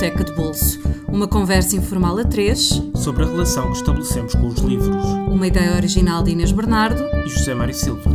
[0.00, 0.80] Biblioteca de Bolso.
[1.08, 5.04] Uma conversa informal a três sobre a relação que estabelecemos com os livros.
[5.28, 8.10] Uma ideia original de Inês Bernardo e José Mário Silva.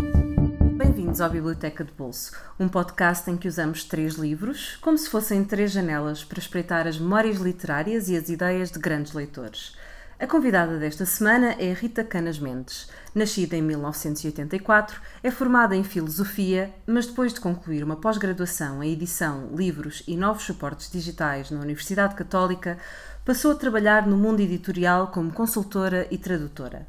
[0.76, 5.44] Bem-vindos ao Biblioteca de Bolso, um podcast em que usamos três livros, como se fossem
[5.44, 9.76] três janelas para espreitar as memórias literárias e as ideias de grandes leitores.
[10.18, 12.88] A convidada desta semana é Rita Canas Mendes.
[13.14, 19.50] Nascida em 1984, é formada em Filosofia, mas depois de concluir uma pós-graduação em Edição,
[19.54, 22.78] Livros e Novos Suportes Digitais na Universidade Católica,
[23.26, 26.88] passou a trabalhar no mundo editorial como consultora e tradutora.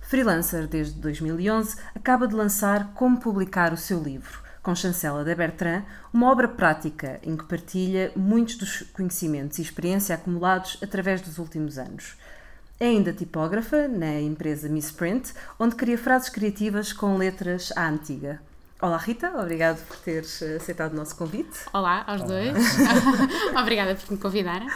[0.00, 5.82] Freelancer desde 2011, acaba de lançar Como Publicar o seu livro, com chancela da Bertrand,
[6.12, 11.76] uma obra prática em que partilha muitos dos conhecimentos e experiência acumulados através dos últimos
[11.76, 12.16] anos.
[12.80, 18.40] É ainda tipógrafa na empresa Miss Print, onde cria frases criativas com letras à antiga.
[18.80, 21.58] Olá Rita, obrigado por teres aceitado o nosso convite.
[21.72, 22.28] Olá aos Olá.
[22.28, 22.56] dois,
[23.60, 24.68] obrigada por me convidarem.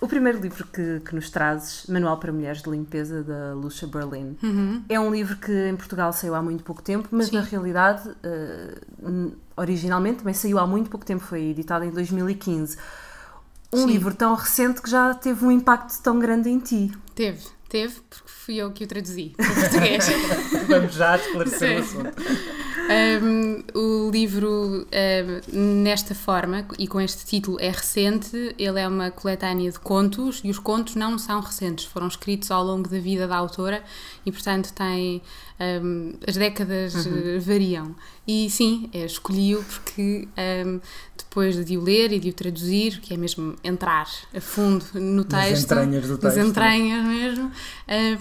[0.00, 4.38] O primeiro livro que, que, nos trazes, Manual para Mulheres de Limpeza, da Lucia Berlin,
[4.40, 4.84] uhum.
[4.88, 7.34] é um livro que em Portugal saiu há muito pouco tempo, mas Sim.
[7.34, 12.78] na realidade, uh, originalmente também saiu há muito pouco tempo, foi editado em 2015
[13.72, 13.86] um Sim.
[13.86, 16.92] livro tão recente que já teve um impacto tão grande em ti.
[17.14, 20.06] Teve, teve, porque fui eu que o traduzi para português.
[20.66, 22.22] Vamos já esclarecer o assunto.
[23.22, 24.84] Um, o livro,
[25.52, 28.54] um, nesta forma e com este título, é recente.
[28.58, 32.64] Ele é uma coletânea de contos e os contos não são recentes, foram escritos ao
[32.64, 33.84] longo da vida da autora
[34.26, 35.22] e, portanto, tem.
[35.60, 37.38] Um, as décadas uhum.
[37.40, 37.94] variam.
[38.26, 40.26] E sim, escolhi-o porque
[41.30, 45.24] depois de o ler e de o traduzir, que é mesmo entrar a fundo no
[45.24, 47.52] texto, nas entranhas do texto, nas entranhas mesmo,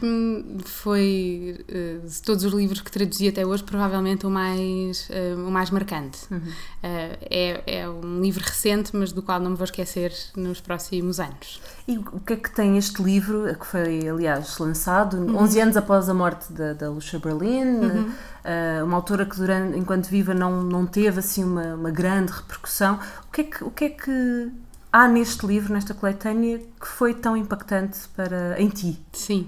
[0.04, 5.48] um, foi uh, de todos os livros que traduzi até hoje, provavelmente o mais, uh,
[5.48, 6.20] o mais marcante.
[6.30, 6.38] Uhum.
[6.38, 11.19] Uh, é, é um livro recente, mas do qual não me vou esquecer nos próximos
[11.19, 11.59] anos.
[11.88, 15.38] E o que é que tem este livro, que foi, aliás, lançado uhum.
[15.38, 17.79] 11 anos após a morte da, da Lucia Berlin?
[17.79, 18.12] Uhum
[18.44, 23.00] uh, uma autora que durante, enquanto viva não, não teve assim uma, uma grande repercussão.
[23.28, 24.51] O que, é que, o que é que
[24.91, 29.00] há neste livro, nesta coletânea, que foi tão impactante para, em ti?
[29.12, 29.47] Sim.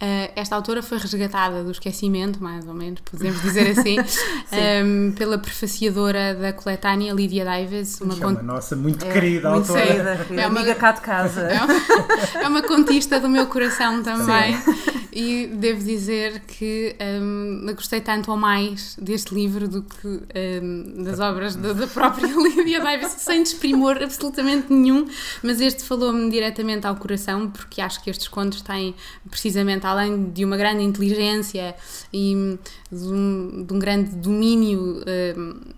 [0.00, 4.04] Uh, esta autora foi resgatada do esquecimento, mais ou menos, podemos dizer assim, um,
[4.52, 8.00] ehm, pela prefaciadora da coletânea Lídia Davis.
[8.00, 10.16] Uma, é nossa muito é, querida muito autora.
[10.18, 11.40] Querida, é uma amiga cá de casa.
[11.40, 11.74] É uma,
[12.44, 14.56] é uma contista do meu coração também.
[14.56, 21.02] Sim e devo dizer que um, gostei tanto ou mais deste livro do que um,
[21.02, 25.08] das obras da, da própria Lydia Davis, sem desprimor absolutamente nenhum,
[25.42, 28.94] mas este falou-me diretamente ao coração, porque acho que estes contos têm,
[29.28, 31.74] precisamente, além de uma grande inteligência
[32.12, 32.58] e
[32.90, 35.02] de um, de um grande domínio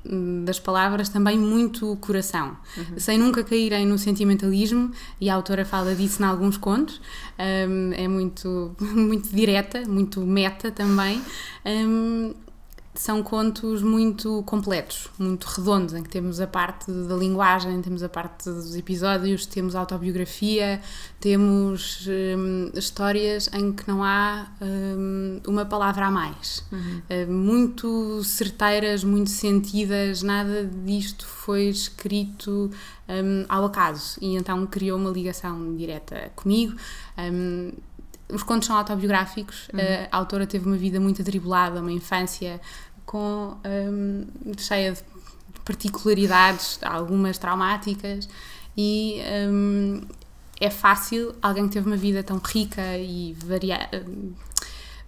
[0.04, 2.98] um, das palavras, também muito coração, uhum.
[2.98, 4.90] sem nunca caírem no sentimentalismo,
[5.20, 7.00] e a autora fala disso em alguns contos,
[7.38, 11.22] um, é muito, muito direta, muito meta também.
[11.64, 12.34] Um,
[13.00, 18.10] são contos muito completos, muito redondos, em que temos a parte da linguagem, temos a
[18.10, 20.82] parte dos episódios, temos autobiografia,
[21.18, 26.62] temos hum, histórias em que não há hum, uma palavra a mais.
[26.70, 27.00] Uhum.
[27.10, 32.70] Hum, muito certeiras, muito sentidas, nada disto foi escrito
[33.08, 36.76] hum, ao acaso e então criou uma ligação direta comigo.
[37.16, 37.72] Hum,
[38.32, 39.68] os contos são autobiográficos.
[39.72, 39.80] Uhum.
[40.10, 42.60] A autora teve uma vida muito atribulada, uma infância
[43.10, 44.24] com um,
[44.56, 45.02] cheia de
[45.64, 48.28] particularidades, algumas traumáticas,
[48.76, 50.02] e um,
[50.60, 53.88] é fácil alguém que teve uma vida tão rica e varia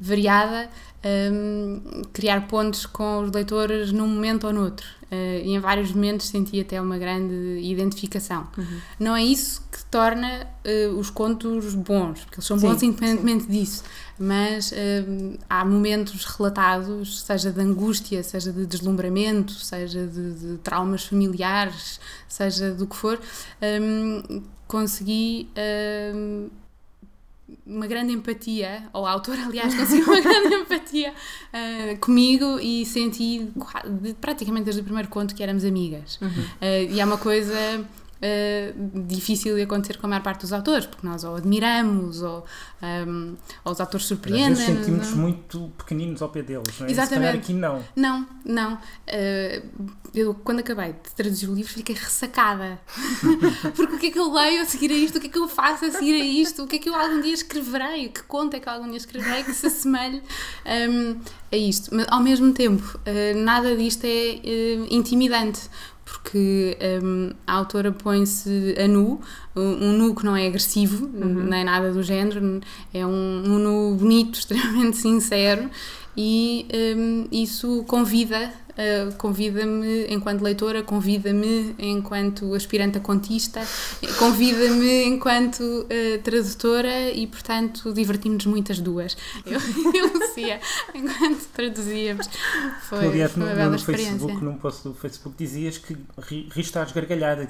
[0.02, 0.68] variada
[1.04, 4.86] um, criar pontos com os leitores num momento ou noutro.
[5.04, 8.48] Uh, e em vários momentos senti até uma grande identificação.
[8.56, 8.80] Uhum.
[8.98, 13.44] Não é isso que torna uh, os contos bons, porque eles são sim, bons independentemente
[13.44, 13.50] sim.
[13.50, 13.84] disso,
[14.18, 21.04] mas uh, há momentos relatados, seja de angústia, seja de deslumbramento, seja de, de traumas
[21.04, 23.20] familiares, seja do que for,
[23.60, 25.50] um, consegui
[26.14, 26.48] um,
[27.66, 33.48] uma grande empatia, ou a autora, aliás, conseguiu uma grande empatia uh, comigo e senti
[34.20, 36.18] praticamente desde o primeiro conto que éramos amigas.
[36.20, 36.28] Uhum.
[36.28, 37.54] Uh, e é uma coisa
[38.22, 42.44] uh, difícil de acontecer com a maior parte dos autores, porque nós ou admiramos ou,
[42.82, 43.34] um,
[43.64, 44.52] ou os autores surpreendem.
[44.52, 46.90] Às vezes sentimos muito pequeninos ao pé deles, não é?
[46.90, 47.38] Exatamente.
[47.38, 47.82] aqui não.
[47.96, 48.74] Não, não.
[48.74, 52.78] Uh, eu, quando acabei de traduzir o livro, fiquei ressacada.
[53.74, 55.16] porque o que é que eu leio a seguir a isto?
[55.16, 56.62] O que é que eu faço a seguir a isto?
[56.62, 58.08] O que é que eu algum dia escreverei?
[58.08, 60.22] Que conto é que algum dia escreverei que se assemelhe
[60.90, 61.18] um,
[61.50, 61.94] a isto?
[61.94, 64.34] Mas ao mesmo tempo, uh, nada disto é
[64.90, 65.60] intimidante
[66.12, 69.18] porque um, a autora põe-se a nu,
[69.56, 71.44] um nu que não é agressivo, uhum.
[71.44, 72.60] nem nada do género,
[72.92, 75.70] é um, um nu bonito, extremamente sincero
[76.14, 76.66] e
[76.96, 83.60] um, isso convida Uh, convida-me enquanto leitora, convida-me enquanto aspirante a contista,
[84.18, 89.14] convida-me enquanto uh, tradutora e, portanto, divertimos-nos muitas duas.
[89.44, 89.60] Eu
[89.92, 90.60] e a Lucia,
[90.94, 92.30] enquanto traduzíamos.
[92.88, 94.12] Foi, aliás, foi uma no, bela no experiência.
[94.12, 97.48] Facebook, num post do Facebook, dizias que ri, riste às gargalhadas.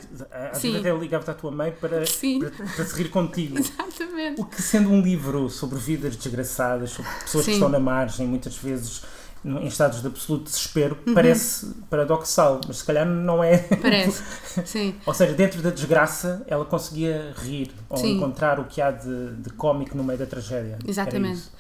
[0.53, 3.59] Às vezes até ligavas à tua mãe para, para, para, se rir contigo.
[3.59, 4.41] Exatamente.
[4.41, 7.51] O que, sendo um livro sobre vidas desgraçadas, sobre pessoas Sim.
[7.53, 9.03] que estão na margem, muitas vezes
[9.45, 11.15] em estados de absoluto desespero, uhum.
[11.15, 13.59] parece paradoxal, mas se calhar não é.
[13.59, 14.23] Parece,
[14.65, 14.95] sim.
[15.05, 18.17] ou seja, dentro da desgraça ela conseguia rir ou sim.
[18.17, 20.79] encontrar o que há de, de cómico no meio da tragédia.
[20.87, 21.51] Exatamente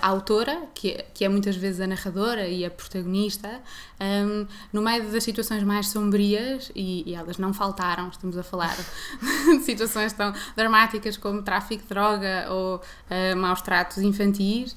[0.00, 3.60] a autora, que que é muitas vezes a narradora e a protagonista,
[4.00, 8.76] um, no meio das situações mais sombrias, e, e, elas não faltaram, estamos a falar
[9.46, 14.76] de situações tão dramáticas como tráfico de droga ou uh, maus tratos infantis,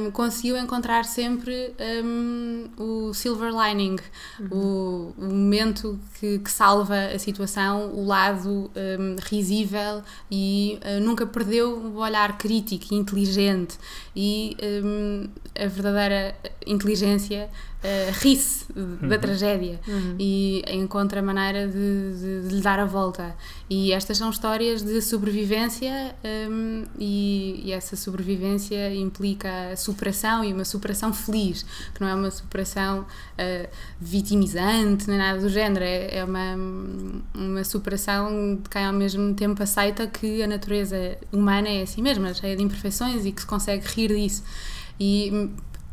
[0.00, 1.74] um, conseguiu encontrar sempre
[2.04, 3.96] um, o silver lining,
[4.38, 4.48] uhum.
[4.50, 8.70] o, o, momento que, que, salva a situação, o lado
[9.28, 13.78] risível e uh, nunca perdeu o olhar crítico e inteligente
[14.14, 14.39] e
[14.84, 16.34] um, a verdadeira
[16.66, 17.48] inteligência
[17.82, 19.20] uh, ri-se da uhum.
[19.20, 20.16] tragédia uhum.
[20.18, 23.34] e encontra a maneira de, de, de, lhe dar a volta.
[23.68, 26.14] E estas são histórias de sobrevivência
[26.50, 32.30] um, e, e, essa sobrevivência implica superação e uma superação feliz, que não é uma
[32.30, 33.68] superação uh,
[34.00, 36.56] vitimizante nem nada do género, é, é uma,
[37.34, 42.32] uma superação de quem ao mesmo tempo aceita que a natureza humana é assim mesma,
[42.34, 44.42] cheia de imperfeições e que se consegue rir disso.
[44.98, 45.50] E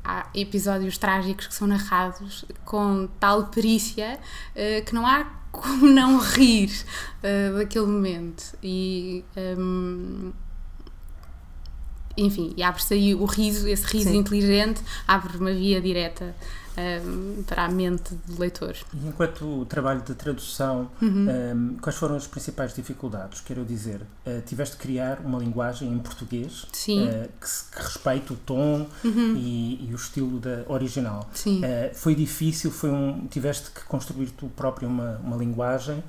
[0.08, 4.18] há episódios trágicos que são narrados com tal perícia
[4.56, 6.72] uh, que não há como não rir
[7.20, 8.58] uh, daquele momento.
[8.64, 9.26] E.
[9.36, 10.32] Um,
[12.20, 14.18] enfim, e abre-se aí o riso, esse riso Sim.
[14.18, 16.36] inteligente, abre uma via direta
[16.78, 18.76] um, para a mente do leitor.
[18.94, 21.28] E enquanto o trabalho de tradução, uhum.
[21.30, 23.42] um, quais foram as principais dificuldades?
[23.42, 28.36] Quero dizer, uh, tiveste de criar uma linguagem em português uh, que, que, respeite o
[28.36, 29.36] tom uhum.
[29.36, 31.30] e, e, o estilo da original.
[31.46, 36.04] Uh, foi difícil, foi um, tiveste que construir tu próprio uma, uma linguagem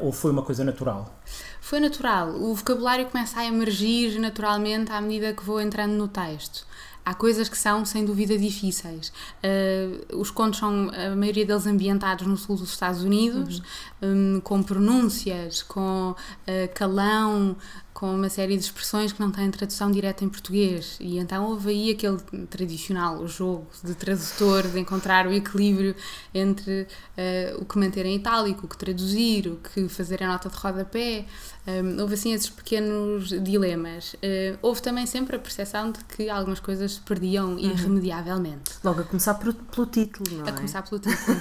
[0.00, 1.14] ou foi uma coisa natural?
[1.60, 2.30] Foi natural.
[2.30, 6.66] O vocabulário começa a emergir naturalmente à medida que vou entrando no texto.
[7.08, 9.10] Há coisas que são, sem dúvida, difíceis.
[9.42, 13.62] Uh, os contos são, a maioria deles, ambientados no sul dos Estados Unidos,
[14.02, 14.36] uhum.
[14.36, 17.56] um, com pronúncias, com uh, calão,
[17.98, 20.98] com uma série de expressões que não têm tradução direta em português.
[21.00, 22.18] E então houve aí aquele
[22.48, 25.96] tradicional jogo de tradutor, de encontrar o equilíbrio
[26.32, 30.48] entre uh, o que manter em itálico, o que traduzir, o que fazer a nota
[30.48, 31.24] de rodapé.
[31.66, 34.14] Um, houve assim esses pequenos dilemas.
[34.14, 37.58] Uh, houve também sempre a percepção de que algumas coisas se perdiam uhum.
[37.58, 38.74] irremediavelmente.
[38.84, 40.50] Logo a começar por, pelo título, não a é?
[40.50, 41.36] A começar pelo título.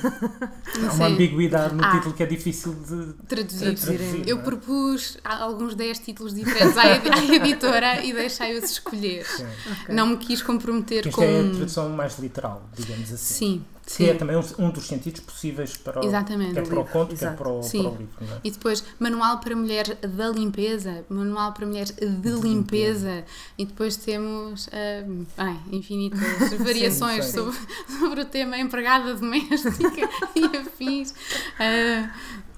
[0.89, 3.75] Há uma ambiguidade no ah, título que é difícil de traduzir.
[3.75, 4.41] traduzir Eu é?
[4.41, 6.81] propus alguns 10 títulos diferentes diferentes à,
[7.15, 9.25] à editora e deixei-os escolher.
[9.25, 9.95] Okay.
[9.95, 11.23] Não me quis comprometer Porque com.
[11.23, 13.33] é a tradução mais literal, digamos assim.
[13.33, 13.65] Sim.
[13.87, 14.03] Sim.
[14.03, 16.53] Que é também um, um, dos sentidos possíveis para o, Exatamente.
[16.53, 17.37] quer para o conto, Exato.
[17.37, 18.09] quer para o, para o livro.
[18.21, 18.39] É?
[18.43, 22.47] E depois, manual para mulheres da limpeza, manual para mulheres de, de limpeza.
[22.47, 23.25] limpeza.
[23.57, 26.19] E depois temos uh, bem, infinitas
[26.59, 27.31] variações sim.
[27.31, 27.57] Sobre,
[27.97, 31.11] sobre o tema empregada doméstica e afins.
[31.11, 32.09] Uh,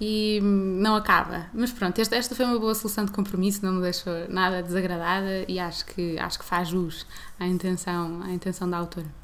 [0.01, 1.47] e não acaba.
[1.53, 5.45] Mas pronto, esta, esta foi uma boa solução de compromisso, não me deixou nada desagradada
[5.47, 7.05] e acho que, acho que faz jus
[7.39, 9.18] à intenção, à intenção da autora.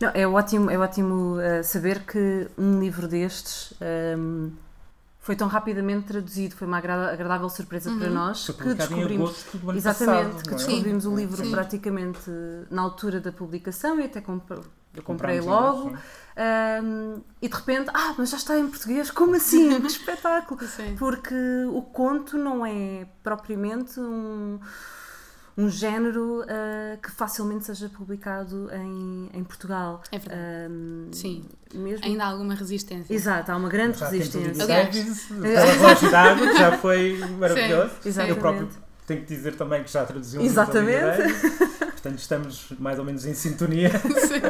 [0.00, 4.52] Não, é ótimo, é ótimo uh, saber que um livro destes um, ehm,
[5.20, 7.98] foi tão rapidamente traduzido, foi uma agradável surpresa uhum.
[7.98, 10.56] para nós foi que descobrimos exatamente passado, que é?
[10.56, 11.50] descobrimos o livro Sim.
[11.50, 12.30] praticamente
[12.70, 14.60] na altura da publicação e até comprei,
[14.94, 15.96] eu comprei logo um,
[16.36, 19.76] ehm, e de repente, ah, mas já está em português, como assim?
[19.80, 20.60] que espetáculo!
[20.66, 20.96] Sim.
[20.98, 21.34] Porque
[21.70, 24.58] o conto não é propriamente um
[25.56, 30.02] um género uh, que facilmente seja publicado em, em Portugal.
[30.10, 30.72] É verdade.
[30.72, 31.44] Um, Sim.
[31.72, 32.04] Mesmo...
[32.04, 33.12] Ainda há alguma resistência.
[33.14, 34.64] Exato, há uma grande já resistência.
[34.64, 37.92] Aliás, pela velocidade, que já foi maravilhoso.
[38.02, 38.68] Sim, Eu próprio
[39.06, 41.32] tenho que dizer também que já traduziu um Exatamente.
[41.78, 43.90] Portanto, estamos mais ou menos em sintonia.
[44.00, 44.40] Sim.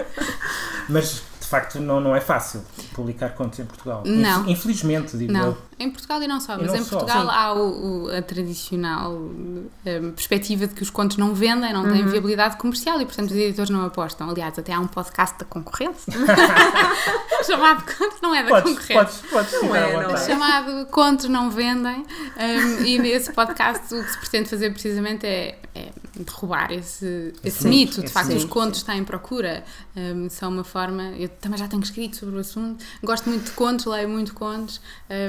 [0.88, 2.62] Mas de facto não, não é fácil.
[2.94, 4.02] publicar contos em Portugal.
[4.04, 4.48] Não.
[4.48, 5.46] Infelizmente, digo não.
[5.46, 5.58] eu.
[5.78, 7.30] Em Portugal e não só, E mas não em só, Portugal sim.
[7.32, 9.66] há o, o- a tradicional hum,
[10.14, 13.70] perspectiva de que os contos não vendem, não têm viabilidade comercial e, portanto, os editores
[13.70, 14.30] não apostam.
[14.30, 16.12] Aliás, até há um podcast da concorrência
[17.46, 18.94] chamado Contos Não é da Podes, concorrência.
[19.30, 20.26] podes, podes Não é, não é.
[20.26, 22.04] chamado Contos Não Vendem,
[22.36, 27.58] um, e nesse podcast o que se pretende fazer precisamente é, é derrubar esse, esse
[27.58, 28.00] Esse mito.
[28.02, 28.86] De facto, os mito, contos sim.
[28.86, 29.64] têm procura,
[29.96, 31.02] um, são uma forma.
[31.18, 34.80] Eu também já tenho escrito sobre o assunto, gosto muito de contos, leio muito contos,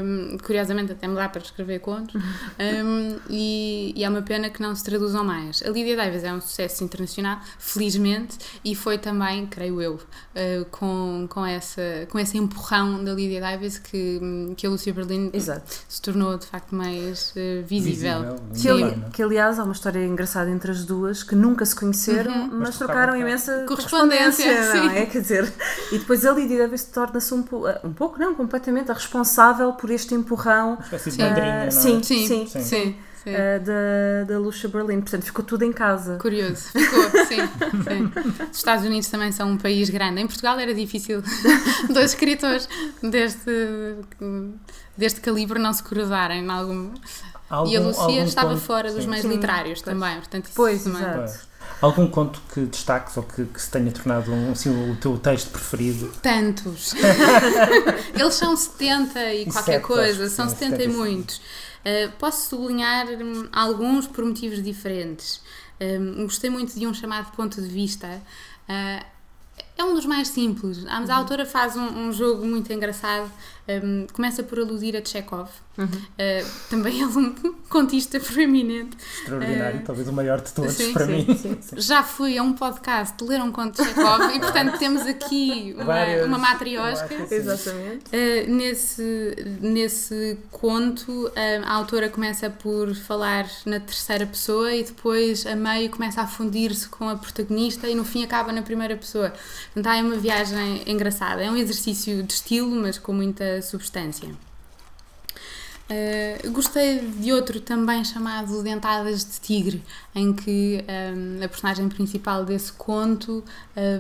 [0.04, 2.16] um, curiosamente até me dá para escrever contos,
[2.60, 5.62] um, e, e é uma pena que não se traduzam mais.
[5.66, 11.28] A Lydia Davis é um sucesso internacional, felizmente, e foi também, creio eu, uh, com,
[11.30, 14.20] com, essa, com esse empurrão da Lydia Davis que,
[14.58, 15.64] que a Lucia Berlin Exato.
[15.88, 18.38] se tornou de facto mais uh, visível.
[18.52, 22.26] Visível, Que, que, aliás há uma história engraçada entre as duas que nunca se conheceram,
[22.26, 22.48] Uhum.
[22.54, 24.98] mas, Mas trocaram imensa Correspondência, correspondência, não sim.
[24.98, 25.06] é?
[25.06, 25.54] Quer dizer,
[25.92, 29.90] e depois a Lydia Davis torna-se um, po- um pouco, não, completamente a responsável por
[29.92, 31.22] este empurrão Uma espécie de Sim.
[31.24, 31.72] madrinha, não é?
[31.72, 32.04] Sim.
[32.04, 32.96] Sim, sim,
[33.28, 35.02] eh, da, da Lucia Berlin.
[35.02, 36.18] Portanto, ficou tudo em casa.
[36.18, 37.38] Curioso, ficou, sim,
[37.84, 38.12] sim.
[38.52, 40.22] Os Estados Unidos também são um país grande.
[40.22, 41.24] Em Portugal era difícil
[41.92, 42.70] dois escritores
[43.02, 43.50] deste,
[44.98, 46.92] deste calibre não se cruzarem em algum.
[47.50, 49.10] Algum- e a Lucia estava fora dos sim.
[49.10, 50.16] meios Sim, literários também.
[50.18, 51.48] Portanto, isso Pois, também- exato.
[51.86, 55.52] Algum conto que destaques ou que, que se tenha tornado um, assim, o teu texto
[55.52, 56.12] preferido?
[56.20, 56.96] Tantos.
[58.20, 60.98] Eles são 70 e E qualquer sete, coisa, são sim, 70 e 75.
[60.98, 61.36] muitos.
[61.38, 65.42] Uh, posso sublinhar hum, alguns por motivos diferentes.
[65.80, 68.20] Um, gostei muito de um chamado Ponto de Vista.
[68.68, 69.06] Uh,
[69.78, 70.86] é um dos mais simples.
[70.88, 73.30] A autora faz um, um jogo muito engraçado.
[73.68, 75.50] Um, começa por aludir a Chekhov.
[75.78, 75.88] Uh,
[76.70, 77.34] também é um
[77.68, 78.96] contista proeminente.
[79.22, 81.36] Extraordinário, Eh, talvez o maior de todos sim, para sim, mim.
[81.36, 81.58] sim.
[81.76, 85.84] Já fui a um podcast ler um conto de Chekhov e, portanto, temos aqui uma,
[85.84, 87.10] Várias- uma matriosca.
[87.30, 88.04] Exatamente.
[88.16, 91.32] Uh, nesse, nesse conto, uh,
[91.66, 96.88] a autora começa por falar na terceira pessoa e depois, a meio, começa a fundir-se
[96.88, 99.34] com a protagonista e no fim acaba na primeira pessoa.
[99.76, 101.44] Portanto, há uma viagem engraçada.
[101.44, 104.30] É um exercício de estilo, mas com muita substância.
[105.88, 109.84] Uh, gostei de outro também chamado Dentadas de Tigre,
[110.16, 110.84] em que
[111.16, 113.44] um, a personagem principal desse conto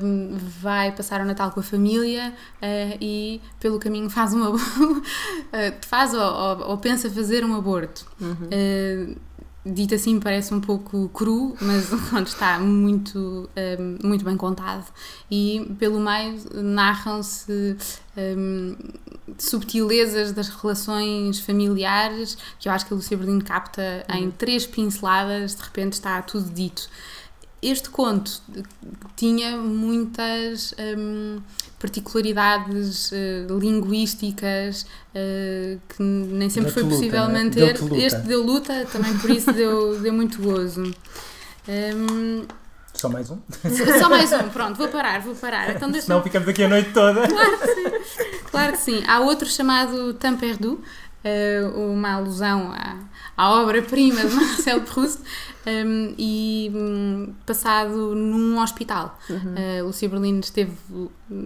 [0.01, 4.57] um, vai passar o Natal com a família uh, e pelo caminho faz um abo-
[4.57, 5.03] uh,
[5.85, 8.03] faz ou, ou- ou pensa fazer um aborto.
[8.19, 9.15] Uh,
[9.65, 14.85] dito assim parece um pouco cru, mas o conto está muito, um, muito bem contado
[15.29, 17.75] e pelo meio narram-se
[18.15, 18.75] um,
[19.37, 25.55] subtilezas das relações familiares que eu acho que a Lucia Berlim capta em três pinceladas,
[25.55, 26.87] de repente está tudo dito.
[27.61, 28.41] Este conto
[29.15, 31.39] tinha muitas hum,
[31.79, 37.43] particularidades eh, linguísticas eh, que nem sempre foi luta, possível não é?
[37.43, 37.81] manter.
[37.81, 37.97] Luta.
[37.97, 40.93] Este deu luta, também por isso deu, deu muito gozo.
[41.67, 42.45] Hum,
[42.93, 43.39] Só mais um?
[43.99, 45.75] só mais um, pronto, vou parar, vou parar.
[45.75, 47.21] Então Senão ficamos aqui a noite toda.
[48.51, 49.03] Claro que sim.
[49.07, 50.81] Há outro chamado Temps Perdu,
[51.23, 52.97] eh, uma alusão à,
[53.35, 55.19] à obra-prima de Marcel Proust,
[55.65, 59.17] um, e hum, passado num hospital.
[59.29, 60.71] Uh, Lucia Berlin esteve,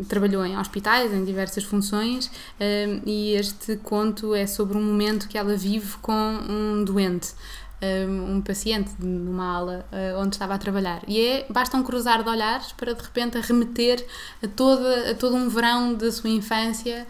[0.08, 5.38] trabalhou em hospitais, em diversas funções, um, e este conto é sobre um momento que
[5.38, 7.34] ela vive com um doente.
[7.82, 12.30] Um, paciente numa ala uh, onde estava a trabalhar e é, basta um cruzar de
[12.30, 14.06] olhares para de repente arremeter
[14.44, 17.08] a, toda, a todo um verão da sua infância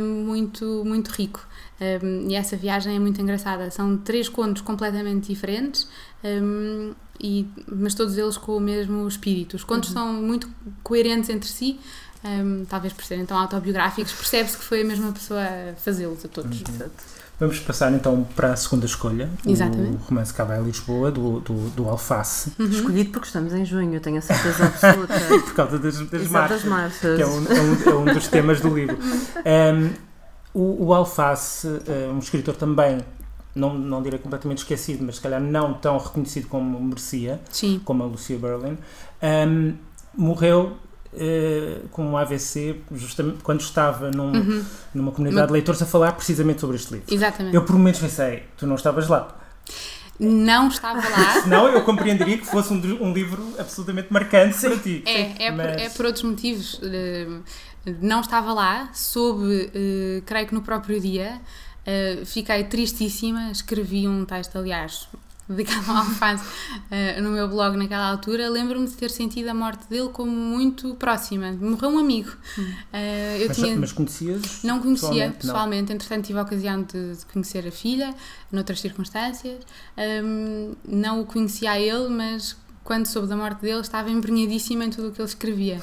[0.00, 1.46] muito, muito rico
[1.80, 3.70] um, e essa viagem é muito engraçada.
[3.70, 5.88] São três contos completamente diferentes
[6.24, 9.56] um, e, mas todos eles com o mesmo espírito.
[9.56, 10.48] Os contos são muito
[10.82, 11.78] coerentes entre si
[12.22, 16.28] um, talvez por serem tão autobiográficos percebe-se que foi a mesma pessoa a fazê-los a
[16.28, 16.62] todos.
[17.38, 19.94] Vamos passar então para a segunda escolha, Exatamente.
[19.94, 24.00] o romance Cava em Lisboa, do, do, do Alface, Escolhido porque estamos em junho, eu
[24.00, 25.14] tenho a certeza absoluta.
[25.46, 27.16] por causa das, marcas, das marchas.
[27.16, 28.98] que é um, é, um, é um dos temas do livro.
[28.98, 30.09] Um,
[30.54, 32.98] o, o Alface, uh, um escritor também,
[33.54, 38.02] não, não direi completamente esquecido, mas se calhar não tão reconhecido como merecia, sim, como
[38.02, 38.78] a Lucia Berlin,
[39.22, 39.74] um,
[40.16, 40.72] morreu
[41.12, 44.64] uh, com um AVC justamente quando estava num, Uhum.
[44.94, 47.12] numa comunidade de leitores a falar precisamente sobre este livro.
[47.14, 49.36] exatamente Eu por momentos pensei, tu não estavas lá.
[50.18, 55.02] não estava lá Senão eu compreenderia que fosse um, um livro absolutamente marcante para ti.
[55.06, 56.78] É, é, por, Mas- é por outros motivos.
[56.82, 57.26] Eh,
[58.00, 61.40] Não estava lá, soube, eh, creio que no próprio dia,
[61.86, 63.50] eh, fiquei tristíssima.
[63.50, 65.08] Escrevi um texto, aliás,
[65.50, 69.88] dedicado ao Alface uh, no meu blog naquela altura, lembro-me de ter sentido a morte
[69.88, 71.52] dele como muito próxima.
[71.52, 72.30] Morreu um amigo.
[72.56, 73.76] Uh, eu mas, tinha...
[73.76, 74.62] mas conhecias?
[74.62, 75.88] Não conhecia pessoalmente, pessoalmente.
[75.88, 75.96] Não.
[75.96, 78.14] entretanto tive a ocasião de, de, conhecer a filha,
[78.52, 79.58] noutras circunstâncias.
[80.24, 84.90] Um, não o conhecia a ele, mas quando soube da morte dele estava embrenhadíssima em
[84.90, 85.80] tudo o que ele escrevia.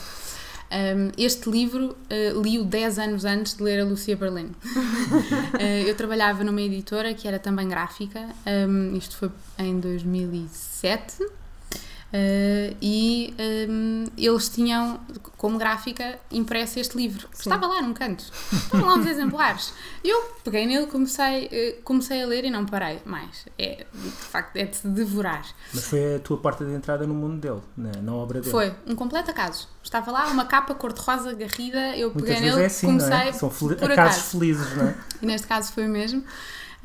[0.69, 4.47] Um, este livro uh, li-o 10 anos antes de ler a Lucia Berlin.
[4.47, 5.57] uh,
[5.87, 8.27] eu trabalhava numa editora que era também gráfica,
[8.67, 11.23] um, isto foi em 2007.
[11.23, 13.33] Uh, e
[13.69, 14.99] um, eles tinham
[15.37, 17.29] como gráfica impresso este livro.
[17.31, 17.49] Sim.
[17.49, 18.25] Estava lá num canto.
[18.51, 19.71] Estavam lá uns exemplares.
[20.03, 23.45] Eu peguei nele, comecei, uh, comecei a ler e não parei mais.
[23.57, 25.45] É, de facto, é de se devorar.
[25.71, 28.51] Mas foi a tua porta de entrada no mundo dele, na, na obra dele?
[28.51, 29.69] Foi, um completo acaso.
[29.83, 33.09] Estava lá, uma capa cor-de-rosa garrida, eu peguei Muitas nele, é assim, comecei.
[33.09, 33.31] Não é?
[33.31, 34.95] São por acasos felizes, não é?
[35.21, 36.23] E neste caso foi o mesmo.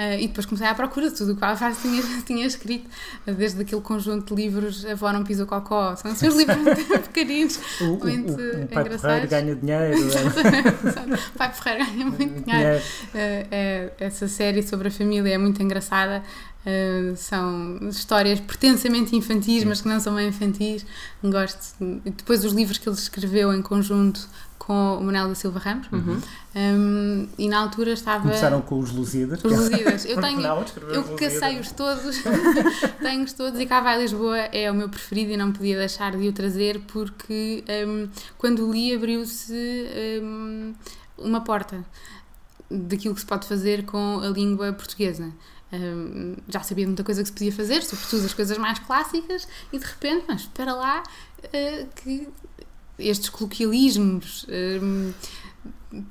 [0.02, 2.88] Uh, e depois comecei à procura de tudo o que a tinha, tinha escrito,
[3.26, 6.56] desde aquele conjunto de livros A Avó Não Pisa o Cocó, são assim uns livros
[6.56, 9.30] muito pequeninos, muito o, o, o pai engraçados.
[9.30, 9.92] ganha dinheiro.
[10.52, 11.14] É?
[11.14, 12.44] o pai Ferreira ganha muito dinheiro.
[12.44, 12.80] dinheiro.
[12.80, 16.22] Uh, é, essa série sobre a família é muito engraçada.
[16.64, 19.68] Uh, são histórias pretensamente infantis, Sim.
[19.68, 20.86] mas que não são bem infantis.
[21.22, 21.74] Gosto.
[22.04, 24.28] Depois, os livros que ele escreveu em conjunto
[24.64, 26.20] com o Manuel da Silva Ramos uhum.
[26.54, 28.22] um, e na altura estava.
[28.22, 29.42] Começaram com os Lusíadas.
[29.42, 30.04] Os Lusíadas.
[30.04, 30.40] Eu tenho.
[30.40, 30.64] Não,
[30.94, 32.22] eu cacei-os todos,
[33.02, 36.28] tenho-os todos e Cá vai Lisboa é o meu preferido e não podia deixar de
[36.28, 39.52] o trazer porque um, quando li abriu-se
[40.22, 40.74] um,
[41.18, 41.84] uma porta
[42.70, 45.32] daquilo que se pode fazer com a língua portuguesa.
[45.72, 49.78] Um, já sabia muita coisa que se podia fazer, sobretudo as coisas mais clássicas, e
[49.78, 52.28] de repente, mas espera lá, uh, que
[52.98, 54.46] estes coloquialismos,
[54.82, 55.12] um,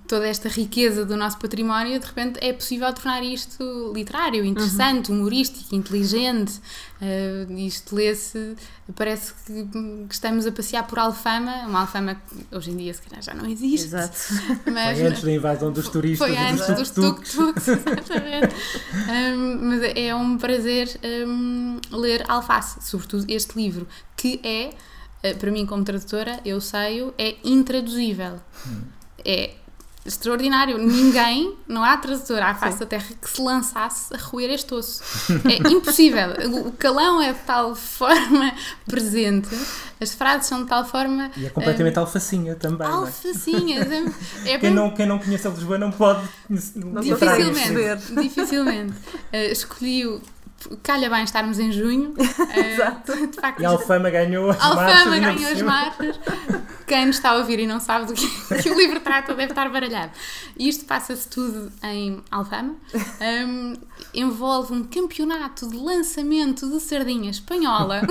[0.07, 5.19] toda esta riqueza do nosso património, de repente é possível tornar isto literário, interessante, uhum.
[5.19, 6.61] humorístico, inteligente.
[7.01, 8.55] Uh, isto lê-se,
[8.95, 9.65] parece que,
[10.07, 13.33] que, estamos a passear por Alfama, uma Alfama que hoje em dia se calhar já
[13.33, 13.88] não existe.
[13.88, 14.17] Exato.
[14.71, 18.55] Mas, foi antes da invasão dos turistas foi antes dos tuk-tuks, exatamente.
[19.35, 24.75] um, mas é um prazer um, ler Alface, sobretudo este livro, que é
[25.39, 28.39] para mim, como tradutora, eu sei, é intraduzível.
[28.67, 28.81] Hum.
[29.23, 29.51] É
[30.05, 30.77] extraordinário.
[30.77, 32.79] Ninguém, não há tradutor à face Sim.
[32.79, 35.03] da Terra que se lançasse a roer este osso.
[35.46, 36.29] É impossível.
[36.67, 38.51] O calão é de tal forma
[38.87, 39.50] presente,
[40.00, 41.31] as frases são de tal forma.
[41.37, 42.87] E é completamente um, alfacinha também.
[42.87, 43.81] Alfacinha.
[44.46, 46.27] É, é quem, não, quem não conhece a Lisboa não pode.
[46.75, 48.15] Não dificilmente.
[48.15, 48.93] Dificilmente.
[48.93, 50.22] Uh, escolhi
[50.83, 52.13] calha bem estarmos em junho.
[52.17, 53.11] Exato.
[53.11, 54.97] Uh, de facto, e a Alfama ganhou as Alfama marchas.
[54.97, 56.19] Alfama ganhou as marchas.
[56.87, 58.27] Quem nos está a ouvir e não sabe do que,
[58.61, 60.11] que o livro trata deve estar baralhado.
[60.57, 62.75] Isto passa-se tudo em Alfama.
[63.21, 63.74] Um,
[64.13, 68.01] envolve um campeonato de lançamento de sardinha espanhola.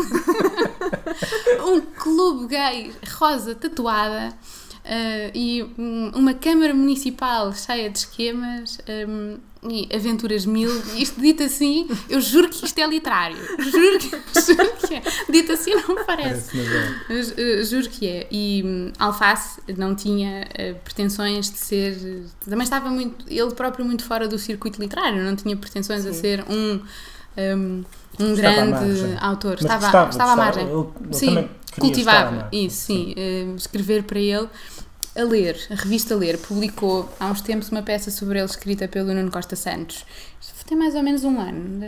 [1.66, 4.34] um clube gay rosa tatuada.
[4.82, 10.70] Uh, e um, uma Câmara Municipal cheia de esquemas um, e aventuras mil.
[10.96, 13.36] Isto dito assim, eu juro que isto é literário.
[13.58, 15.02] Juro que, juro que é.
[15.30, 16.56] Dito assim não parece.
[17.08, 18.26] Mas, uh, juro que é.
[18.30, 22.24] E um, Alface não tinha uh, pretensões de ser.
[22.44, 23.24] Também estava muito.
[23.28, 26.08] Ele próprio muito fora do circuito literário, não tinha pretensões Sim.
[26.08, 26.80] a ser um.
[27.36, 27.84] um
[28.18, 29.54] um grande autor.
[29.54, 30.68] estava, gostava, estava à margem.
[30.68, 32.48] Eu, eu sim, cultivava.
[32.52, 33.14] Isso, sim.
[33.14, 33.52] sim.
[33.52, 34.48] Uh, escrever para ele.
[35.16, 39.12] A Ler, a revista Ler, publicou há uns tempos uma peça sobre ele escrita pelo
[39.12, 40.04] Nuno Costa Santos.
[40.66, 41.80] Tem mais ou menos um ano,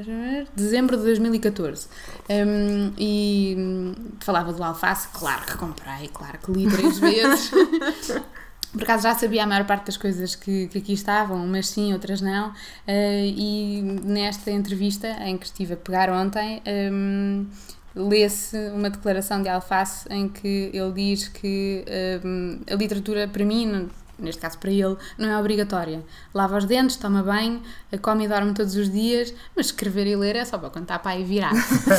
[0.56, 1.86] dezembro de 2014.
[2.28, 7.52] Um, e hum, falava do alface, claro que comprei, claro que li três vezes.
[8.72, 11.92] Por acaso já sabia a maior parte das coisas que, que aqui estavam, mas sim,
[11.92, 12.48] outras não.
[12.48, 12.52] Uh,
[12.88, 17.46] e nesta entrevista em que estive a pegar ontem, um,
[17.94, 21.84] lê-se uma declaração de Alface em que ele diz que
[22.24, 23.88] um, a literatura, para mim,
[24.22, 26.02] neste caso para ele, não é obrigatória.
[26.34, 27.62] Lava os dentes, toma banho,
[28.00, 30.98] come e dorme todos os dias, mas escrever e ler é só para quando está
[30.98, 31.52] para aí virar.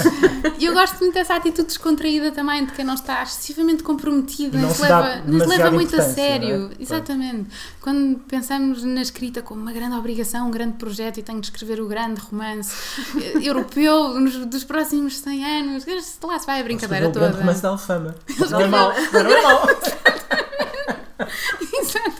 [0.57, 4.73] e eu gosto muito dessa atitude descontraída também, de quem não está excessivamente comprometido, não
[4.73, 6.71] se, leva, não se leva muito a sério.
[6.77, 6.81] É?
[6.81, 7.49] Exatamente.
[7.81, 11.81] Quando pensamos na escrita como uma grande obrigação, um grande projeto e tenho de escrever
[11.81, 12.73] o grande romance
[13.17, 15.85] eh, europeu nos, dos próximos 100 anos,
[16.23, 17.19] lá se vai a brincadeira toda.
[17.19, 18.15] O grande romance da Alfama.
[18.49, 18.93] Não é mau.
[19.11, 19.67] Não é mau.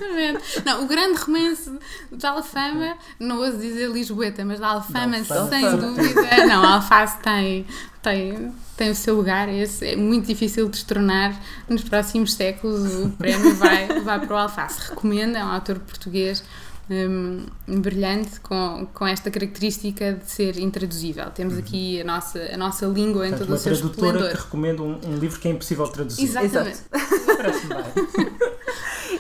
[0.04, 0.66] Exatamente.
[0.66, 1.72] Não, o grande romance
[2.12, 5.78] da Alfama, não ouso dizer Lisboeta, mas da Alfama, não, sem Alfama.
[5.78, 6.46] dúvida.
[6.46, 7.66] Não, a Alface tem,
[8.02, 9.50] tem, tem o seu lugar.
[9.50, 11.40] Esse é muito difícil de destronar
[11.70, 12.94] nos próximos séculos.
[13.06, 14.90] O prémio vai, vai para o Alface.
[14.90, 16.44] Recomendo, é um autor português
[16.90, 21.30] um, brilhante com, com esta característica de ser intraduzível.
[21.32, 21.60] Temos uhum.
[21.60, 24.00] aqui a nossa, a nossa língua em todo o seu esplendor.
[24.00, 26.24] Uma tradutora que recomenda um, um, livro que é impossível traduzir.
[26.24, 26.82] Exatamente.
[26.90, 28.34] Parece-me bem.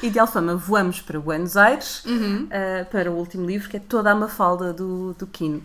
[0.01, 2.45] E de Alfama voamos para Buenos Aires, uhum.
[2.47, 5.63] uh, para o último livro, que é Toda a Mafalda do, do Quino.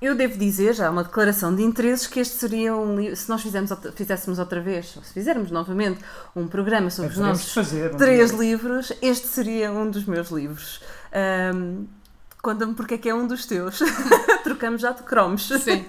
[0.00, 3.40] Eu devo dizer, já uma declaração de interesses, que este seria um livro, se nós
[3.40, 6.00] fizermos, fizéssemos outra vez, ou se fizermos novamente
[6.34, 10.80] um programa sobre os nossos fazer, três livros, este seria um dos meus livros.
[11.14, 11.86] Um,
[12.42, 13.78] Conta-me porque é que é um dos teus.
[14.42, 15.46] Trocamos já de cromos.
[15.46, 15.86] Sim.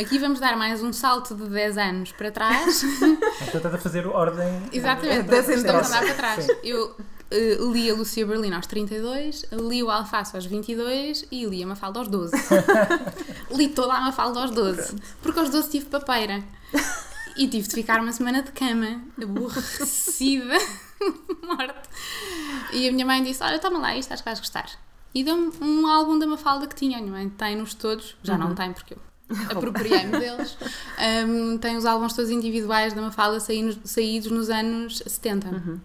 [0.00, 2.84] Aqui vamos dar mais um salto de 10 anos para trás.
[3.42, 4.62] então estás a fazer ordem.
[4.72, 5.18] Exatamente.
[5.18, 5.58] É, 10 em 10.
[5.58, 6.44] Estamos a andar para trás.
[6.44, 6.52] Sim.
[6.62, 11.60] Eu uh, li a Lucia Berlim aos 32, li o Alface aos 22 e li
[11.64, 12.36] a Mafalda aos 12.
[13.50, 14.94] li toda a Mafalda aos 12.
[15.20, 16.40] Porque aos 12 tive papeira.
[17.36, 20.54] E tive de ficar uma semana de cama, aborrecida,
[21.42, 21.88] morte.
[22.72, 24.70] E a minha mãe disse: Olha, toma lá isto, acho que vais gostar.
[25.14, 26.98] E deu-me um álbum da Mafalda que tinha.
[26.98, 28.40] A minha mãe tem-nos todos, já uhum.
[28.40, 29.00] não tem porque eu
[29.50, 30.56] apropriei-me deles.
[31.26, 35.48] Um, tem os álbuns todos individuais da Mafalda saídos, saídos nos anos 70.
[35.48, 35.80] Uhum.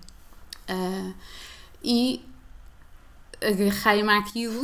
[0.69, 1.13] Uh,
[1.83, 2.23] e
[3.41, 4.61] agarrei-me àquilo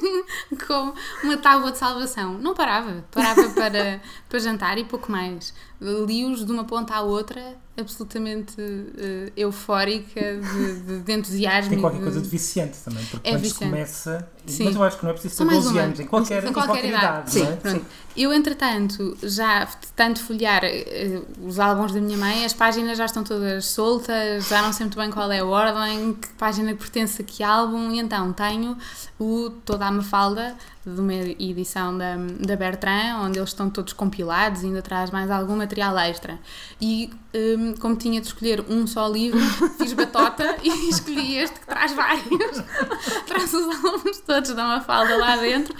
[0.66, 2.34] como uma tábua de salvação.
[2.38, 5.54] Não parava, parava para, para jantar e pouco mais.
[5.80, 11.70] Li-os de uma ponta à outra absolutamente uh, eufórica de, de, de, entusiasmo.
[11.70, 12.02] Tem qualquer de...
[12.02, 13.72] coisa de viciante também, porque é quando viciante.
[13.72, 14.28] começa.
[14.46, 14.64] Sim.
[14.64, 16.88] Mas eu acho que não é preciso ter 12 anos, em qualquer, em qualquer, qualquer
[16.88, 17.30] idade.
[17.30, 17.70] Sim, é?
[17.70, 17.84] Sim.
[18.16, 23.04] Eu, entretanto, já de tanto folhear uh, os álbuns da minha mãe, as páginas já
[23.04, 27.22] estão todas soltas, já não sei muito bem qual é a ordem, que página pertence
[27.22, 28.76] a que álbum, e então tenho
[29.20, 30.56] o Toda a Mafalda,
[30.94, 35.56] de uma edição da, da Bertrand, onde eles estão todos compilados, ainda traz mais algum
[35.56, 36.38] material extra.
[36.80, 39.38] E um, como tinha de escolher um só livro,
[39.78, 42.24] fiz batota e escolhi este que traz vários.
[43.26, 45.74] traz os álbuns todos da Mafalda lá dentro.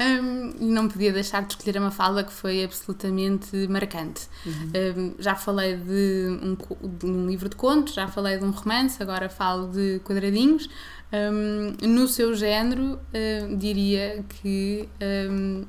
[0.00, 4.28] Um, e não podia deixar de escolher a Mafalda, que foi absolutamente marcante.
[4.44, 4.72] Uhum.
[4.96, 6.56] Um, já falei de um,
[6.88, 10.68] de um livro de contos, já falei de um romance, agora falo de quadradinhos.
[11.12, 14.88] Um, no seu género, uh, diria que.
[15.30, 15.64] Um,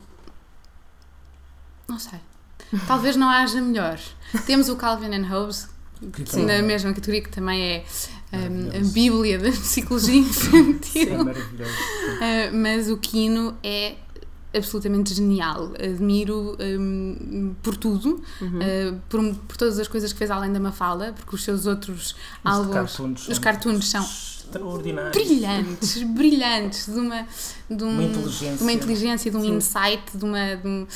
[1.87, 2.19] não sei.
[2.87, 3.99] Talvez não haja melhor.
[4.45, 5.69] Temos o Calvin and Hobbes,
[6.11, 7.85] que na mesma categoria, que também é
[8.33, 10.81] um, a Bíblia da psicologia infantil.
[10.91, 11.71] Sim, maravilhoso.
[11.71, 13.95] Uh, mas o Quino é
[14.55, 15.73] absolutamente genial.
[15.79, 18.59] Admiro um, por tudo, uhum.
[18.59, 22.11] uh, por, por, todas as coisas que fez além da Mafalda, porque os seus outros
[22.11, 24.03] os álbuns, cartoons os cartoons são
[24.53, 25.11] extraordinários.
[25.11, 27.27] Brilhantes, brilhantes, de uma,
[27.69, 29.55] de, um, uma inteligência, de uma inteligência, de um Sim.
[29.55, 30.55] insight, de uma.
[30.55, 30.87] De um,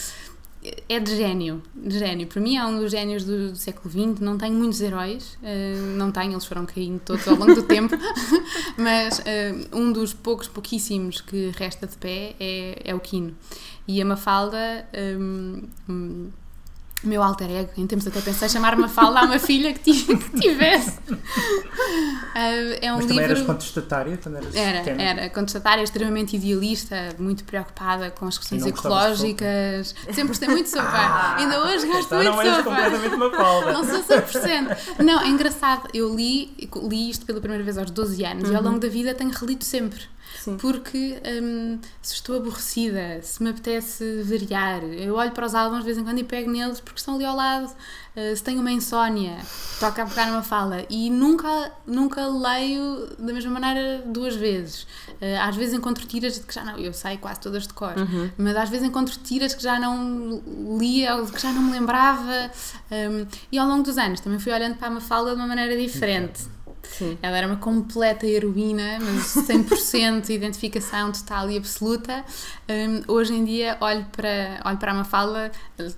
[0.89, 2.28] é de gênio, de gênio.
[2.28, 4.20] Para mim é um dos génios do, do século XX.
[4.20, 7.96] Não tenho muitos heróis, uh, não tenho, eles foram caindo todos ao longo do tempo,
[8.78, 13.36] mas uh, um dos poucos, pouquíssimos que resta de pé é, é o Quino.
[13.88, 14.86] E a Mafalda.
[15.17, 16.30] Um,
[17.03, 19.91] um, meu alter ego, em tempos até pensei chamar uma falda a uma filha que,
[20.39, 20.97] tivesse.
[21.10, 23.23] Uh, é um Mas também livro...
[23.23, 24.17] eras contestatária?
[24.17, 29.95] Também eras era, era contestatária, extremamente idealista, muito preocupada com as questões ecológicas.
[30.05, 30.88] Sempre gostei muito de sopa.
[30.91, 32.63] Ah, Ainda hoje gosto então muito de sopa.
[32.63, 33.73] completamente uma falda.
[33.73, 34.77] Não sou 100%.
[35.03, 35.88] Não, é engraçado.
[35.93, 38.53] Eu li, li isto pela primeira vez aos 12 anos uhum.
[38.53, 40.01] e ao longo da vida tenho relido sempre.
[40.39, 40.57] Sim.
[40.57, 45.85] porque um, se estou aborrecida, se me apetece variar, eu olho para os álbuns de
[45.85, 47.71] vez em quando e pego neles porque estão ali ao lado.
[48.15, 49.37] Uh, se tenho uma insónia,
[49.79, 54.83] toca a pegar numa fala e nunca, nunca leio da mesma maneira duas vezes.
[55.21, 57.93] Uh, às vezes encontro tiras de que já não, eu sei quase todas de cor,
[57.95, 58.29] uhum.
[58.37, 60.41] mas às vezes encontro tiras que já não
[60.79, 62.51] lia ou que já não me lembrava.
[62.91, 65.77] Um, e ao longo dos anos também fui olhando para uma fala de uma maneira
[65.77, 66.57] diferente.
[66.91, 67.17] Sim.
[67.21, 72.23] Ela era uma completa heroína, mas 100% identificação total e absoluta.
[72.69, 75.52] Um, hoje em dia olho para, olho para a Mafalda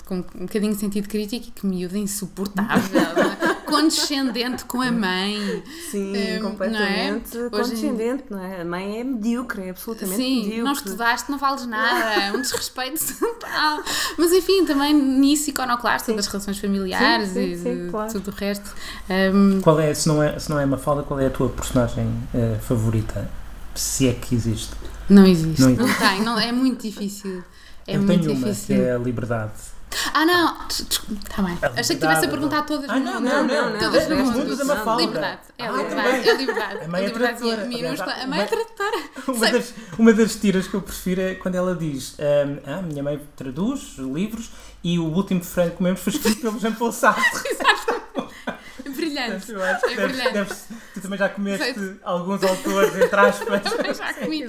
[0.05, 3.01] com um bocadinho de sentido crítico e que miúda insuportável,
[3.69, 5.63] condescendente com a mãe.
[5.91, 7.49] Sim, um, completamente não é?
[7.49, 8.61] condescendente, não é?
[8.61, 10.63] A mãe é medíocre, é absolutamente Sim, medíocre.
[10.63, 13.83] não estudaste, não vales nada, um desrespeito total.
[14.17, 18.11] Mas enfim, também nisso iconoclasta das relações familiares sim, sim, e sim, claro.
[18.11, 18.73] tudo o resto.
[19.09, 22.05] Um, Qual é, se não é, se não é Mafalda, qual é a tua personagem
[22.33, 23.29] uh, favorita?
[23.75, 24.73] Se é que existe.
[25.09, 25.61] Não existe.
[25.61, 25.87] Não, existe.
[25.87, 27.43] não tem, não, é muito difícil.
[27.87, 28.75] É Eu muito tenho uma, difícil.
[28.75, 29.53] que é a liberdade.
[30.13, 30.67] Ah, não!
[30.67, 31.57] Está bem.
[31.61, 32.89] Achei que estivesse a perguntar todas.
[32.89, 33.69] Ah, não, não, não.
[33.71, 35.39] não, todas não, não, Liberdade.
[35.57, 36.27] É a liberdade.
[36.27, 36.85] É a liberdade.
[36.85, 37.65] A mãe é tradutora.
[37.65, 38.13] Minúscula.
[38.13, 38.97] A mãe é tradutora.
[39.97, 42.15] Uma das, tiras que eu prefiro é quando ela diz:
[42.65, 44.51] Ah, minha mãe traduz livros
[44.83, 47.23] e o último frango que comemos foi escrito pelo Jean Paul Sartre.
[48.95, 49.53] Brilhante.
[49.53, 50.33] é brilhante.
[50.33, 53.61] Deves, Tu também já comeste alguns autores, entre aspas.
[53.61, 54.47] Também já comi.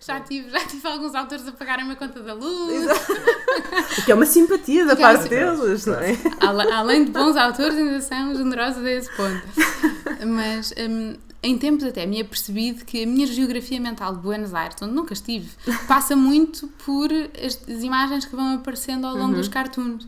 [0.00, 2.86] Já, tive, já tive alguns autores a pagarem uma conta da luz.
[3.98, 6.16] O que é uma simpatia da é parte deles, não é?
[6.40, 9.42] Além de bons autores, ainda são generosos a esse ponto.
[10.26, 14.76] Mas um, em tempos até me apercebi que a minha geografia mental de Buenos Aires,
[14.82, 15.48] onde nunca estive,
[15.86, 19.38] passa muito por as, as imagens que vão aparecendo ao longo uhum.
[19.38, 20.06] dos cartoons.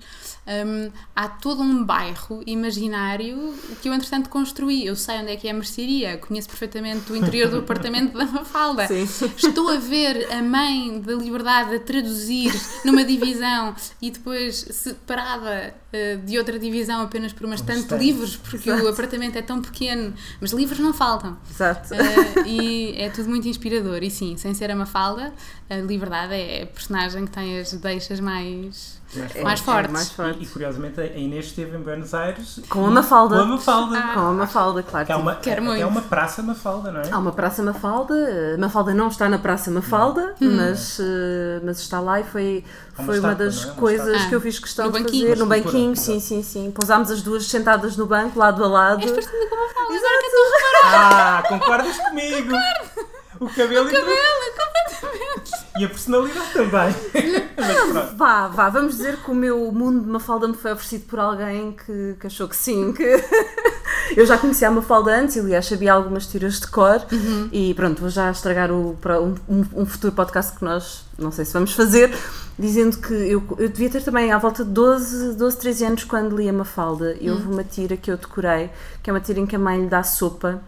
[0.50, 4.84] Um, há todo um bairro imaginário que eu, entretanto, construí.
[4.84, 8.24] Eu sei onde é que é a mercearia, conheço perfeitamente o interior do apartamento da
[8.24, 8.88] Mafalda.
[8.88, 9.06] Sim.
[9.36, 12.52] Estou a ver a mãe da liberdade a traduzir
[12.84, 18.36] numa divisão e depois separada uh, de outra divisão apenas por uma estante de livros,
[18.36, 18.86] porque Exato.
[18.86, 21.19] o apartamento é tão pequeno, mas livros não faltam.
[21.50, 21.94] Exato.
[21.94, 24.02] Uh, e é tudo muito inspirador.
[24.02, 25.32] E sim, sem ser a Mafalda,
[25.68, 29.90] a liberdade é a personagem que tem as deixas mais mais, é, mais fortes.
[29.90, 30.40] É mais fortes.
[30.40, 33.36] E, e, curiosamente a Inês esteve em Buenos Aires com a Mafalda.
[33.36, 33.98] Com a Mafalda.
[33.98, 34.14] Ah.
[34.14, 35.06] Com a Mafalda, claro.
[35.06, 35.82] Que é uma, Quero muito.
[35.82, 37.10] é uma Praça Mafalda, não é?
[37.10, 38.14] Há uma Praça Mafalda.
[38.54, 40.56] A Mafalda não está na Praça Mafalda, hum.
[40.56, 41.02] mas, uh,
[41.64, 42.64] mas está lá e foi,
[42.96, 43.70] uma, foi uma das é?
[43.72, 45.28] coisas que eu fiz questão no de banquinho.
[45.28, 45.38] fazer.
[45.40, 46.70] No banquinho, sim, sim, sim.
[46.70, 49.02] Pousámos as duas sentadas no banco, lado a lado.
[49.02, 52.52] És parecida com a Mafalda, agora que estou a Ah, concordas comigo?
[52.52, 53.10] Concordo.
[53.40, 54.49] O cabelo, o cabelo.
[55.80, 56.94] E a personalidade também.
[57.56, 61.18] Mas, vá, vá, vamos dizer que o meu mundo de Mafalda me foi oferecido por
[61.18, 63.02] alguém que, que achou que sim, que
[64.14, 67.48] eu já conhecia a Mafalda antes e aliás sabia algumas tiras de cor uhum.
[67.50, 68.94] e pronto, vou já estragar o,
[69.48, 72.14] um, um, futuro podcast que nós não sei se vamos fazer,
[72.58, 76.36] dizendo que eu, eu devia ter também à volta de 12, 12 13 anos quando
[76.36, 77.54] li a Mafalda e houve uhum.
[77.54, 78.68] uma tira que eu decorei,
[79.02, 80.60] que é uma tira em que a mãe lhe dá sopa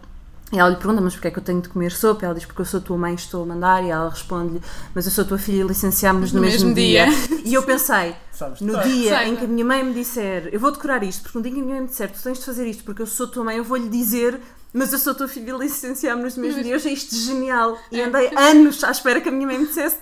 [0.53, 2.25] e ela lhe pergunta, mas porquê é que eu tenho de comer sopa?
[2.25, 3.83] Ela diz, porque eu sou tua mãe, estou a mandar.
[3.83, 4.61] E ela responde-lhe,
[4.93, 7.07] mas eu sou tua filha e licenciámos no, no mesmo, mesmo dia.
[7.07, 7.41] dia.
[7.43, 8.15] E eu pensei,
[8.61, 11.43] no dia em que a minha mãe me disser, eu vou decorar isto, porque no
[11.43, 13.07] dia em que a minha mãe me disser, tu tens de fazer isto porque eu
[13.07, 14.39] sou tua mãe, eu vou-lhe dizer,
[14.71, 16.73] mas eu sou tua filha e licenciámos no mesmo dia.
[16.73, 17.77] Eu achei isto genial.
[17.91, 18.05] E é.
[18.05, 19.97] andei anos à espera que a minha mãe me dissesse,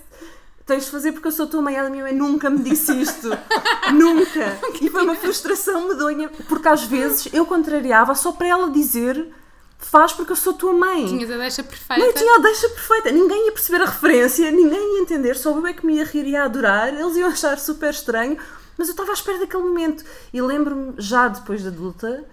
[0.65, 1.77] tens de fazer porque eu sou tua mãe.
[1.77, 3.29] A minha mãe nunca me disse isto.
[3.93, 4.59] nunca.
[4.81, 9.31] E foi uma frustração medonha, porque às vezes eu contrariava só para ela dizer
[9.81, 11.05] faz porque eu sou tua mãe.
[11.05, 12.03] Tinhas a deixa perfeita.
[12.03, 13.11] Mãe, tinha a deixa perfeita.
[13.11, 16.27] Ninguém ia perceber a referência, ninguém ia entender, só eu é que me ia rir
[16.27, 18.37] e a adorar, eles iam achar super estranho,
[18.77, 20.03] mas eu estava à espera daquele momento.
[20.31, 22.25] E lembro-me, já depois da adulta,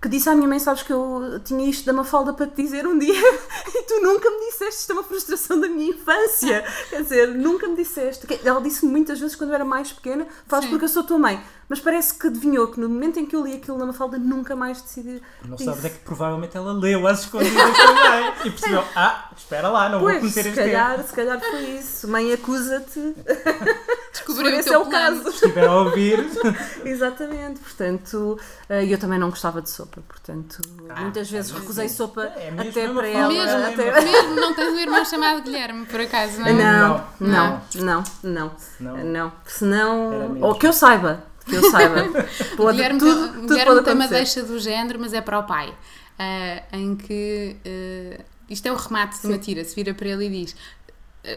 [0.00, 2.86] que disse à minha mãe: Sabes que eu tinha isto da Mafalda para te dizer
[2.86, 3.12] um dia
[3.74, 4.80] e tu nunca me disseste.
[4.80, 6.64] Isto é uma frustração da minha infância.
[6.88, 8.26] Quer dizer, nunca me disseste.
[8.44, 11.42] Ela disse-me muitas vezes quando eu era mais pequena: Faz porque eu sou tua mãe
[11.70, 14.56] mas parece que adivinhou que no momento em que eu li aquilo na Mafalda nunca
[14.56, 15.22] mais decidi.
[15.44, 15.64] Não isso.
[15.64, 20.00] sabes é que provavelmente ela leu as escondidas também e percebeu: ah, espera lá, não
[20.00, 21.06] pois, vou cometer este calhar, erro.
[21.06, 22.08] Se calhar foi isso.
[22.08, 23.14] Mãe, acusa-te.
[24.10, 25.28] Descobriu esse é o caso.
[25.28, 26.28] estiver a ouvir.
[26.84, 28.36] Exatamente, portanto,
[28.68, 31.94] eh, eu também não gostava de sopa, portanto, ah, muitas vezes recusei sim.
[31.94, 33.28] sopa é até para ela.
[33.28, 34.00] Mesmo, até...
[34.02, 36.52] mesmo não tens um irmão chamado Guilherme, por acaso, não é?
[36.52, 38.52] Não, não, não, não.
[38.80, 39.32] Não, não.
[39.46, 42.04] Senão, ou que eu saiba, que eu saiba.
[42.56, 45.68] Pode, Guilherme, tudo, tudo Guilherme tem uma deixa do género, mas é para o pai.
[45.70, 50.26] Uh, em que uh, isto é o remate de uma tira, se vira para ele
[50.26, 50.54] e diz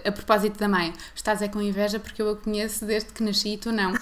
[0.06, 3.54] a propósito da mãe, estás é com inveja porque eu a conheço desde que nasci
[3.54, 3.92] e tu não.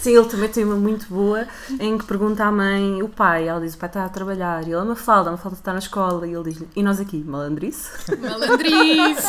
[0.00, 1.46] Sim, ele também tem uma muito boa
[1.78, 4.72] em que pergunta à mãe, o pai, ela diz: o pai está a trabalhar, e
[4.72, 7.90] ele, uma falda, uma falda está na escola, e ele diz: e nós aqui, malandrice?
[8.18, 9.28] Malandrice!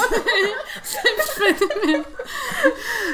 [1.41, 2.07] perfeitamente.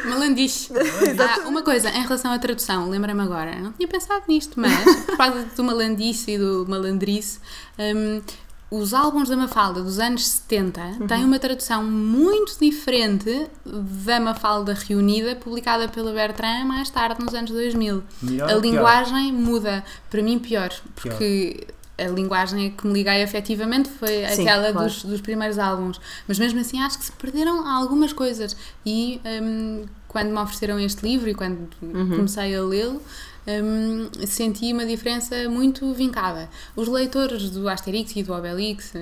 [0.06, 0.74] Malandice.
[1.20, 4.72] Ah, uma coisa, em relação à tradução, lembra-me agora, não tinha pensado nisto, mas
[5.06, 7.40] por causa do malandice e do malandrice.
[7.80, 8.22] Um,
[8.70, 11.08] os álbuns da Mafalda dos anos 70 uhum.
[11.08, 17.52] têm uma tradução muito diferente da Mafalda reunida, publicada pela Bertrand mais tarde, nos anos
[17.52, 18.04] 2000.
[18.22, 19.42] Melhor a linguagem pior?
[19.42, 21.66] muda, para mim pior, porque
[21.98, 22.08] pior.
[22.08, 24.88] a linguagem que me liguei afetivamente foi Sim, aquela claro.
[24.88, 28.56] dos, dos primeiros álbuns, mas mesmo assim acho que se perderam algumas coisas.
[28.86, 32.10] E um, quando me ofereceram este livro e quando uhum.
[32.10, 33.02] comecei a lê-lo,
[33.48, 36.50] um, senti uma diferença muito vincada.
[36.76, 38.94] Os leitores do Asterix e do Obelix,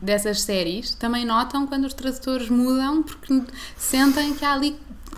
[0.00, 3.42] dessas séries, também notam quando os tradutores mudam porque
[3.76, 4.76] sentem que há ali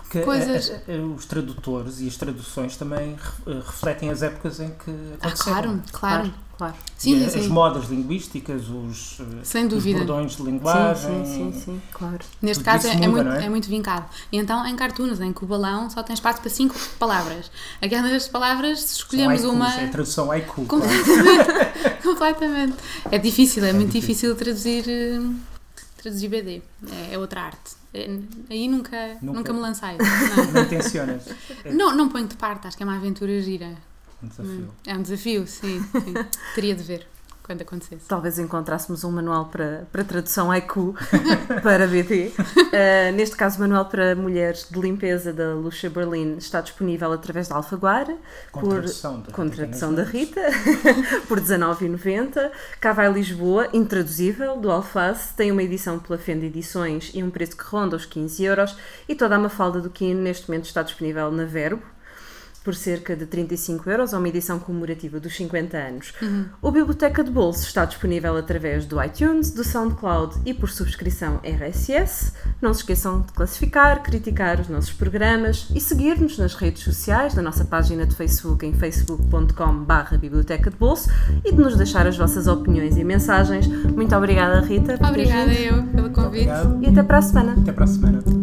[0.09, 0.71] que coisas.
[0.71, 5.21] A, a, os tradutores e as traduções também refletem as épocas em que aconteceram.
[5.21, 6.23] Ah, claro, claro.
[6.23, 6.48] claro.
[6.59, 6.75] Claro.
[6.97, 9.99] Sim, sim, As modas linguísticas, os, Sem dúvida.
[9.99, 11.25] os bordões de linguagem.
[11.25, 12.19] Sim, sim, sim, claro.
[12.41, 13.45] Neste caso é, muda, é, muito, é?
[13.45, 13.49] é?
[13.49, 14.05] muito vincado.
[14.29, 17.49] E então em cartoons, em que o balão só tem espaço para cinco palavras.
[17.81, 19.73] Aquelas palavras, se escolhemos uma.
[19.73, 20.65] É a tradução haiku.
[20.65, 22.03] Completamente.
[22.03, 22.75] completamente.
[23.09, 25.21] É difícil, é, é muito difícil, difícil traduzir, eh,
[25.95, 26.61] traduzir BD.
[26.91, 27.79] É, é outra arte.
[27.93, 28.19] É,
[28.49, 29.95] aí nunca, nunca, nunca me lancei.
[30.35, 31.23] Não, não tensionas?
[31.71, 33.77] Não, não ponho de parte, acho que é uma aventura gira.
[34.21, 34.67] Um desafio.
[34.85, 35.81] É um desafio, sim.
[35.81, 36.13] sim.
[36.55, 37.07] Teria de ver
[37.49, 38.07] quando acontecesse.
[38.07, 40.93] Talvez encontrássemos um manual para, para tradução haiku
[41.63, 42.31] para BT.
[42.37, 47.47] Uh, neste caso, o manual para mulheres de limpeza da Lucia Berlin está disponível através
[47.47, 48.15] da Alfaguara.
[48.51, 50.41] Com por, tradução da com Rita tradução da Rita,
[51.27, 52.51] por R$19,90.
[52.79, 55.33] Cá vai Lisboa, intraduzível, do Alface.
[55.33, 58.77] Tem uma edição pela Fenda Edições e um preço que ronda os 15 euros.
[59.07, 61.81] E toda a mafalda do Quino neste momento está disponível na Verbo
[62.69, 66.13] por cerca de 35 euros, ou uma edição comemorativa dos 50 anos.
[66.21, 66.45] Uhum.
[66.61, 72.31] O Biblioteca de Bolso está disponível através do iTunes, do SoundCloud e por subscrição RSS.
[72.61, 77.41] Não se esqueçam de classificar, criticar os nossos programas e seguir-nos nas redes sociais, na
[77.41, 81.09] nossa página de Facebook em facebook.com.br Biblioteca de Bolso
[81.43, 83.65] e de nos deixar as vossas opiniões e mensagens.
[83.65, 84.93] Muito obrigada, Rita.
[85.03, 86.51] Obrigada eu pelo convite.
[86.81, 87.55] E até para a semana.
[87.59, 88.38] Até para a semana.